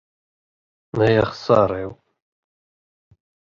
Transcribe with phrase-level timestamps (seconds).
[1.05, 1.91] Ay axeṣṣaṛ-iw!